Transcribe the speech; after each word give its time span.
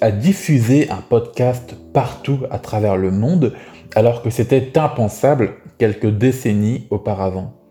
à 0.00 0.10
diffuser 0.10 0.90
un 0.90 1.02
podcast 1.08 1.76
partout 1.92 2.40
à 2.50 2.58
travers 2.58 2.96
le 2.96 3.12
monde 3.12 3.52
alors 3.94 4.22
que 4.22 4.30
c'était 4.30 4.76
impensable 4.76 5.52
quelques 5.78 6.10
décennies 6.10 6.88
auparavant. 6.90 7.61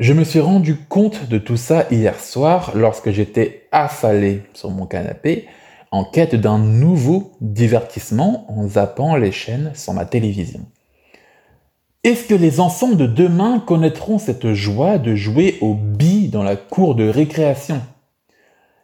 Je 0.00 0.12
me 0.12 0.24
suis 0.24 0.40
rendu 0.40 0.74
compte 0.76 1.28
de 1.28 1.38
tout 1.38 1.56
ça 1.56 1.86
hier 1.88 2.18
soir 2.18 2.72
lorsque 2.74 3.12
j'étais 3.12 3.68
affalé 3.70 4.42
sur 4.52 4.70
mon 4.70 4.86
canapé 4.86 5.46
en 5.92 6.02
quête 6.02 6.34
d'un 6.34 6.58
nouveau 6.58 7.30
divertissement 7.40 8.44
en 8.50 8.66
zappant 8.66 9.14
les 9.14 9.30
chaînes 9.30 9.70
sur 9.76 9.92
ma 9.92 10.04
télévision. 10.04 10.62
Est-ce 12.02 12.26
que 12.26 12.34
les 12.34 12.58
enfants 12.58 12.90
de 12.90 13.06
demain 13.06 13.60
connaîtront 13.60 14.18
cette 14.18 14.52
joie 14.52 14.98
de 14.98 15.14
jouer 15.14 15.58
aux 15.60 15.74
billes 15.74 16.28
dans 16.28 16.42
la 16.42 16.56
cour 16.56 16.96
de 16.96 17.08
récréation? 17.08 17.80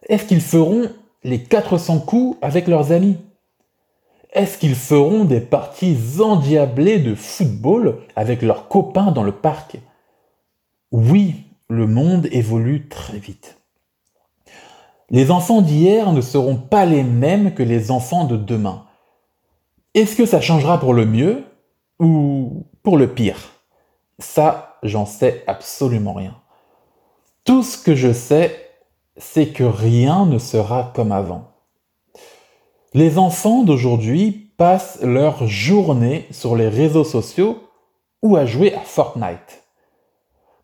Est-ce 0.07 0.23
qu'ils 0.23 0.39
feront 0.39 0.87
les 1.25 1.43
400 1.43 1.99
coups 1.99 2.37
avec 2.41 2.69
leurs 2.69 2.93
amis? 2.93 3.17
Est-ce 4.31 4.57
qu'ils 4.57 4.75
feront 4.75 5.25
des 5.25 5.41
parties 5.41 5.97
endiablées 6.21 6.99
de 6.99 7.15
football 7.15 7.97
avec 8.15 8.41
leurs 8.41 8.69
copains 8.69 9.11
dans 9.11 9.23
le 9.23 9.33
parc? 9.33 9.77
Oui, 10.91 11.45
le 11.69 11.87
monde 11.87 12.27
évolue 12.31 12.89
très 12.89 13.17
vite. 13.17 13.61
Les 15.09 15.31
enfants 15.31 15.61
d'hier 15.61 16.11
ne 16.11 16.19
seront 16.19 16.57
pas 16.57 16.85
les 16.85 17.03
mêmes 17.03 17.53
que 17.53 17.63
les 17.63 17.91
enfants 17.91 18.25
de 18.25 18.35
demain. 18.35 18.85
Est-ce 19.93 20.17
que 20.17 20.25
ça 20.25 20.41
changera 20.41 20.79
pour 20.79 20.93
le 20.93 21.05
mieux 21.05 21.45
ou 21.99 22.65
pour 22.83 22.97
le 22.97 23.13
pire? 23.13 23.51
Ça, 24.19 24.79
j'en 24.83 25.05
sais 25.05 25.43
absolument 25.47 26.13
rien. 26.13 26.35
Tout 27.45 27.63
ce 27.63 27.77
que 27.77 27.95
je 27.95 28.11
sais, 28.11 28.69
c'est 29.15 29.47
que 29.47 29.63
rien 29.63 30.25
ne 30.25 30.39
sera 30.39 30.91
comme 30.93 31.13
avant. 31.13 31.51
Les 32.93 33.17
enfants 33.17 33.63
d'aujourd'hui 33.63 34.51
passent 34.57 34.99
leur 35.01 35.47
journée 35.47 36.27
sur 36.31 36.57
les 36.57 36.67
réseaux 36.67 37.05
sociaux 37.05 37.63
ou 38.21 38.35
à 38.35 38.45
jouer 38.45 38.73
à 38.73 38.81
Fortnite. 38.81 39.60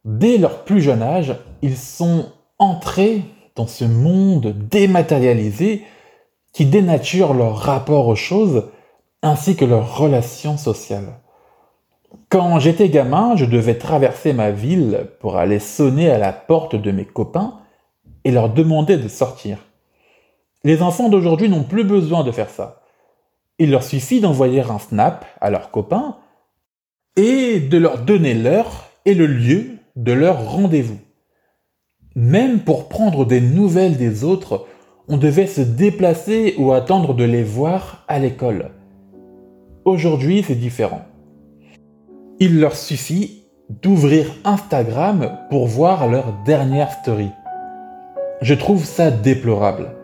Dès 0.08 0.38
leur 0.38 0.64
plus 0.64 0.80
jeune 0.80 1.04
âge, 1.04 1.36
ils 1.62 1.76
sont 1.76 2.28
entrés 2.60 3.24
dans 3.58 3.68
ce 3.68 3.84
monde 3.84 4.56
dématérialisé 4.58 5.84
qui 6.54 6.66
dénature 6.66 7.34
leur 7.34 7.58
rapport 7.58 8.08
aux 8.08 8.16
choses 8.16 8.70
ainsi 9.22 9.58
que 9.58 9.66
leurs 9.66 9.98
relations 9.98 10.56
sociales. 10.56 11.20
Quand 12.30 12.58
j'étais 12.58 12.88
gamin, 12.88 13.36
je 13.36 13.44
devais 13.44 13.78
traverser 13.78 14.32
ma 14.32 14.50
ville 14.50 15.10
pour 15.20 15.36
aller 15.36 15.60
sonner 15.60 16.10
à 16.10 16.18
la 16.18 16.32
porte 16.32 16.78
de 16.78 16.92
mes 16.92 17.06
copains 17.06 17.60
et 18.24 18.32
leur 18.32 18.48
demander 18.48 18.96
de 18.96 19.10
sortir. 19.10 19.58
Les 20.64 20.82
enfants 20.82 21.10
d'aujourd'hui 21.10 21.50
n'ont 21.50 21.66
plus 21.66 21.84
besoin 21.84 22.24
de 22.24 22.32
faire 22.32 22.50
ça. 22.50 22.82
Il 23.60 23.72
leur 23.72 23.84
suffit 23.84 24.22
d'envoyer 24.22 24.62
un 24.62 24.80
snap 24.80 25.26
à 25.42 25.50
leurs 25.50 25.70
copains 25.70 26.16
et 27.18 27.60
de 27.60 27.78
leur 27.78 27.98
donner 27.98 28.34
l'heure 28.34 28.86
et 29.04 29.14
le 29.14 29.26
lieu 29.26 29.77
de 29.98 30.12
leur 30.14 30.52
rendez-vous. 30.52 31.00
Même 32.16 32.60
pour 32.60 32.88
prendre 32.88 33.26
des 33.26 33.42
nouvelles 33.42 33.98
des 33.98 34.24
autres, 34.24 34.68
on 35.08 35.18
devait 35.18 35.48
se 35.48 35.62
déplacer 35.62 36.54
ou 36.60 36.72
attendre 36.72 37.16
de 37.16 37.24
les 37.24 37.44
voir 37.44 38.06
à 38.08 38.20
l'école. 38.20 38.72
Aujourd'hui, 39.86 40.44
c'est 40.46 40.56
différent. 40.56 41.02
Il 42.40 42.60
leur 42.60 42.76
suffit 42.76 43.46
d'ouvrir 43.70 44.28
Instagram 44.46 45.40
pour 45.50 45.66
voir 45.66 46.08
leur 46.08 46.34
dernière 46.46 46.92
story. 46.92 47.30
Je 48.42 48.54
trouve 48.54 48.86
ça 48.86 49.10
déplorable. 49.10 49.96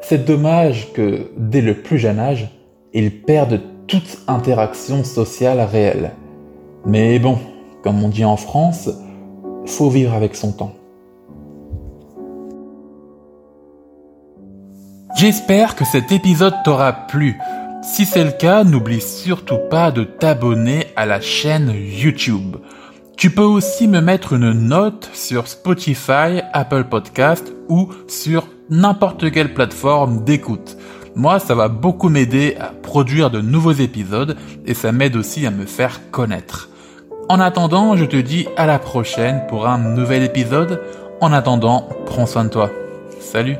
C'est 0.00 0.24
dommage 0.24 0.92
que, 0.94 1.30
dès 1.36 1.60
le 1.60 1.82
plus 1.82 1.98
jeune 1.98 2.18
âge, 2.18 2.48
ils 2.94 3.22
perdent 3.22 3.60
toute 3.86 4.20
interaction 4.28 5.04
sociale 5.04 5.60
réelle. 5.60 6.12
Mais 6.86 7.18
bon, 7.18 7.38
comme 7.82 8.02
on 8.02 8.08
dit 8.08 8.24
en 8.24 8.36
France, 8.36 8.88
faut 9.66 9.90
vivre 9.90 10.14
avec 10.14 10.36
son 10.36 10.52
temps. 10.52 10.74
J'espère 15.16 15.76
que 15.76 15.84
cet 15.84 16.12
épisode 16.12 16.54
t'aura 16.64 16.92
plu. 16.92 17.36
Si 17.82 18.04
c'est 18.04 18.24
le 18.24 18.32
cas, 18.32 18.64
n'oublie 18.64 19.00
surtout 19.00 19.58
pas 19.70 19.90
de 19.90 20.04
t'abonner 20.04 20.88
à 20.94 21.06
la 21.06 21.20
chaîne 21.20 21.72
YouTube. 21.74 22.56
Tu 23.16 23.30
peux 23.30 23.42
aussi 23.42 23.88
me 23.88 24.00
mettre 24.00 24.34
une 24.34 24.52
note 24.52 25.08
sur 25.14 25.48
Spotify, 25.48 26.42
Apple 26.52 26.84
Podcast 26.84 27.50
ou 27.68 27.88
sur 28.08 28.46
n'importe 28.68 29.30
quelle 29.30 29.54
plateforme 29.54 30.22
d'écoute. 30.22 30.76
Moi, 31.14 31.38
ça 31.38 31.54
va 31.54 31.68
beaucoup 31.68 32.10
m'aider 32.10 32.54
à 32.60 32.66
produire 32.66 33.30
de 33.30 33.40
nouveaux 33.40 33.72
épisodes 33.72 34.36
et 34.66 34.74
ça 34.74 34.92
m'aide 34.92 35.16
aussi 35.16 35.46
à 35.46 35.50
me 35.50 35.64
faire 35.64 36.10
connaître. 36.10 36.68
En 37.28 37.40
attendant, 37.40 37.96
je 37.96 38.04
te 38.04 38.16
dis 38.16 38.46
à 38.56 38.66
la 38.66 38.78
prochaine 38.78 39.42
pour 39.48 39.66
un 39.66 39.78
nouvel 39.78 40.22
épisode. 40.22 40.80
En 41.20 41.32
attendant, 41.32 41.88
prends 42.06 42.26
soin 42.26 42.44
de 42.44 42.50
toi. 42.50 42.70
Salut 43.18 43.56